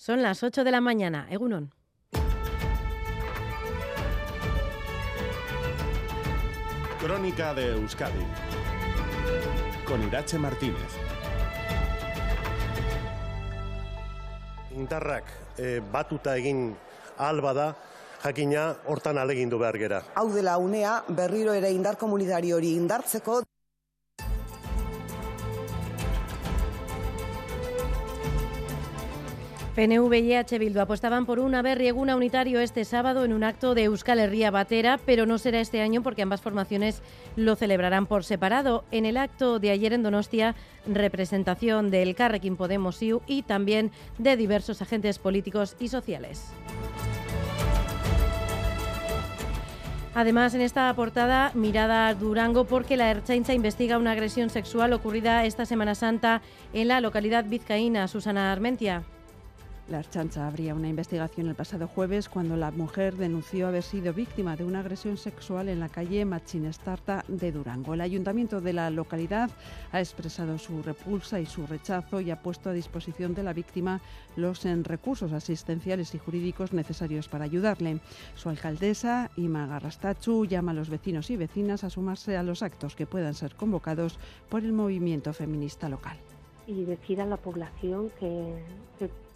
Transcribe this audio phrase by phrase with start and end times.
[0.00, 1.26] Son las 8 de la mañana.
[1.28, 1.74] Egunon.
[6.98, 8.24] Crónica de Euskadi
[9.84, 10.96] con Irache Martínez.
[14.74, 15.24] Indarrak
[15.58, 16.74] e, batuta egin
[17.18, 17.68] alba da,
[18.22, 20.02] jakina hortan alegindu behar gera.
[20.14, 23.42] Hau dela unea berriro ere indar komunitari hori indartzeko
[29.80, 33.84] PNV y EH Bildu apostaban por una berrieguna unitario este sábado en un acto de
[33.84, 37.00] Euskal Herria Batera, pero no será este año porque ambas formaciones
[37.34, 38.84] lo celebrarán por separado.
[38.90, 40.54] En el acto de ayer en Donostia,
[40.86, 46.52] representación del Carrequín Podemos IU y también de diversos agentes políticos y sociales.
[50.14, 55.64] Además, en esta portada, mirada Durango porque la Erchaincha investiga una agresión sexual ocurrida esta
[55.64, 56.42] Semana Santa
[56.74, 58.08] en la localidad vizcaína.
[58.08, 59.04] Susana Armentia.
[59.90, 64.54] La Archancha abría una investigación el pasado jueves cuando la mujer denunció haber sido víctima
[64.54, 67.94] de una agresión sexual en la calle Machinestarta de Durango.
[67.94, 69.50] El ayuntamiento de la localidad
[69.90, 74.00] ha expresado su repulsa y su rechazo y ha puesto a disposición de la víctima
[74.36, 77.98] los recursos asistenciales y jurídicos necesarios para ayudarle.
[78.36, 82.94] Su alcaldesa, Ima Garrastachu, llama a los vecinos y vecinas a sumarse a los actos
[82.94, 86.16] que puedan ser convocados por el movimiento feminista local.
[86.70, 88.62] Y decir a la población que,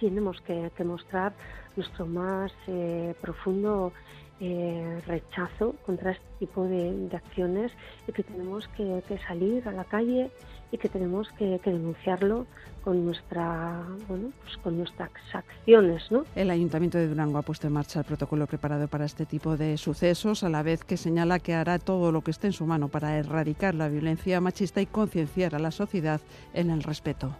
[0.00, 1.32] tenemos que, que mostrar
[1.76, 3.92] nuestro más eh, profundo
[4.40, 7.72] eh, rechazo contra este tipo de, acciones
[8.08, 10.30] y que tenemos que, que, salir a la calle
[10.72, 12.46] y que tenemos que, denunciarlo
[12.82, 16.24] con nuestra bueno pues con nuestras acciones ¿no?
[16.34, 19.76] el ayuntamiento de Durango ha puesto en marcha el protocolo preparado para este tipo de
[19.76, 22.88] sucesos a la vez que señala que hará todo lo que esté en su mano
[22.88, 26.22] para erradicar la violencia machista y concienciar a la sociedad
[26.54, 27.36] en el respeto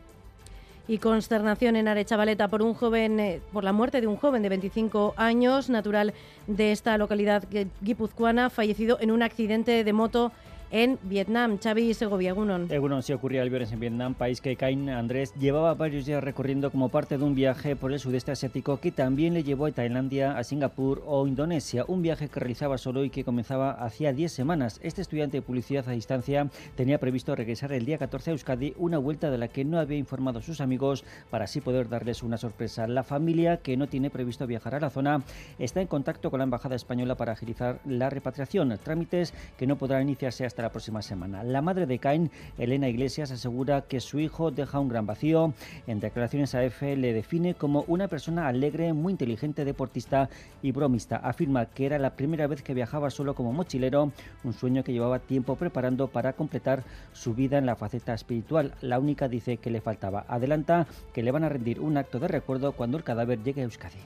[0.90, 4.48] y consternación en Arechavaleta por un joven eh, por la muerte de un joven de
[4.48, 6.14] 25 años, natural
[6.48, 7.44] de esta localidad
[7.80, 10.32] guipuzcoana, fallecido en un accidente de moto
[10.70, 11.58] en Vietnam.
[11.58, 12.70] Xavi Segovia, Egunon.
[12.70, 16.70] Egunon sí ocurría el viernes en Vietnam, país que Cain Andrés llevaba varios días recorriendo
[16.70, 20.36] como parte de un viaje por el sudeste asiático que también le llevó a Tailandia,
[20.36, 21.84] a Singapur o Indonesia.
[21.88, 24.80] Un viaje que realizaba solo y que comenzaba hacía 10 semanas.
[24.82, 28.98] Este estudiante de publicidad a distancia tenía previsto regresar el día 14 a Euskadi, una
[28.98, 32.36] vuelta de la que no había informado a sus amigos para así poder darles una
[32.36, 32.86] sorpresa.
[32.86, 35.22] La familia, que no tiene previsto viajar a la zona,
[35.58, 40.02] está en contacto con la Embajada Española para agilizar la repatriación, trámites que no podrán
[40.02, 41.42] iniciarse hasta la próxima semana.
[41.42, 45.54] La madre de Cain, Elena Iglesias, asegura que su hijo deja un gran vacío.
[45.86, 50.28] En declaraciones a EFE le define como una persona alegre, muy inteligente, deportista
[50.62, 51.16] y bromista.
[51.16, 54.12] Afirma que era la primera vez que viajaba solo como mochilero,
[54.44, 56.82] un sueño que llevaba tiempo preparando para completar
[57.12, 58.74] su vida en la faceta espiritual.
[58.80, 60.24] La única dice que le faltaba.
[60.28, 63.64] Adelanta que le van a rendir un acto de recuerdo cuando el cadáver llegue a
[63.64, 63.98] Euskadi.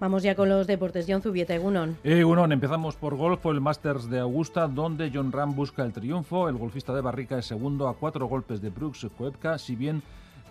[0.00, 1.04] Vamos ya con los deportes.
[1.06, 1.98] John Zubieta, Egunon.
[2.02, 6.48] Egunon, empezamos por golf, el Masters de Augusta, donde John Ram busca el triunfo.
[6.48, 10.02] El golfista de Barrica es segundo a cuatro golpes de Brooks Koepka, si bien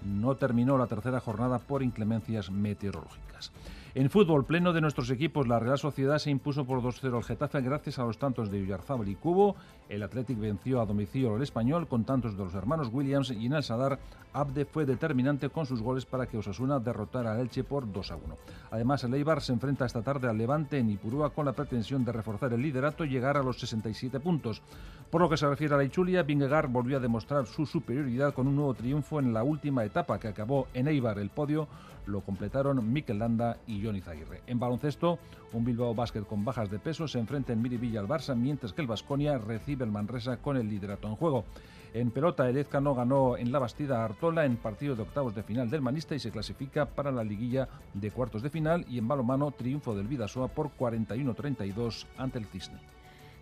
[0.06, 3.52] no terminó la tercera jornada por inclemencias meteorológicas.
[3.96, 7.60] En fútbol pleno de nuestros equipos, la Real Sociedad se impuso por 2-0 al Getafe
[7.62, 9.56] gracias a los tantos de Villarzábal y Cubo.
[9.90, 13.54] El Athletic venció a domicilio al Español con tantos de los hermanos Williams y en
[13.54, 13.98] el Sadar
[14.32, 18.38] Abde fue determinante con sus goles para que Osasuna derrotara al Elche por 2 1.
[18.70, 22.12] Además, el Eibar se enfrenta esta tarde al Levante en Ipurúa con la pretensión de
[22.12, 24.62] reforzar el liderato y llegar a los 67 puntos.
[25.10, 28.48] Por lo que se refiere a la Ichulia, Vingegaard volvió a demostrar su superioridad con
[28.48, 31.18] un nuevo triunfo en la última etapa que acabó en Eibar.
[31.18, 31.68] El podio
[32.10, 34.42] lo completaron Mikel Landa y Johnny Zaguirre.
[34.48, 35.20] En baloncesto,
[35.54, 38.82] un Bilbao Basket con bajas de peso se enfrenta en Miribilla al Barça, mientras que
[38.82, 41.46] el Vasconia recibe el Manresa con el liderato en juego.
[41.94, 45.42] En pelota, el no ganó en la Bastida a Artola en partido de octavos de
[45.42, 48.86] final del Manista y se clasifica para la liguilla de cuartos de final.
[48.88, 52.99] Y en balomano, triunfo del Vidasoa por 41-32 ante el Cisne.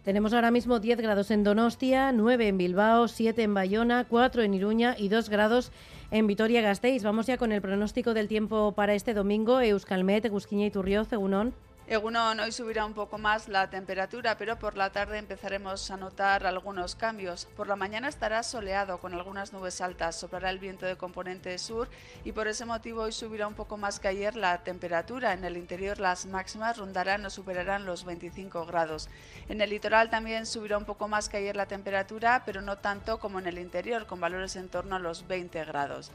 [0.07, 4.53] Tenemos ahora mismo 10 grados en Donostia, 9 en Bilbao, 7 en Bayona, 4 en
[4.53, 5.73] Iruña y 2 grados
[6.11, 7.03] en Vitoria-Gasteiz.
[7.03, 9.59] Vamos ya con el pronóstico del tiempo para este domingo.
[9.59, 11.53] Euskalmet, Gusquiña y Turrioz, Egunon.
[11.89, 16.45] Egunon, hoy subirá un poco más la temperatura, pero por la tarde empezaremos a notar
[16.45, 17.45] algunos cambios.
[17.55, 21.87] Por la mañana estará soleado con algunas nubes altas, soplará el viento de componente sur
[22.25, 25.31] y por ese motivo hoy subirá un poco más que ayer la temperatura.
[25.31, 29.07] En el interior las máximas rondarán o superarán los 25 grados.
[29.47, 33.17] En el litoral también subirá un poco más que ayer la temperatura, pero no tanto
[33.17, 36.11] como en el interior, con valores en torno a los 20 grados.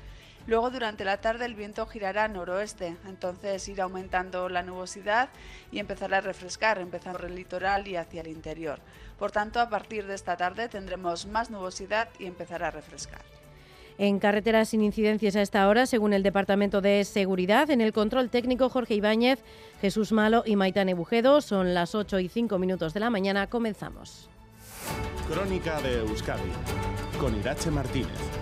[0.47, 5.29] Luego durante la tarde el viento girará a noroeste, entonces irá aumentando la nubosidad
[5.71, 8.81] y empezará a refrescar, empezando por el litoral y hacia el interior.
[9.19, 13.23] Por tanto, a partir de esta tarde tendremos más nubosidad y empezará a refrescar.
[13.99, 18.31] En carreteras sin incidencias a esta hora, según el Departamento de Seguridad, en el control
[18.31, 19.39] técnico Jorge Ibáñez,
[19.81, 24.29] Jesús Malo y Maitane Bujedo, son las 8 y 5 minutos de la mañana, comenzamos.
[25.29, 26.51] Crónica de Euskadi,
[27.21, 28.42] con Irache Martínez.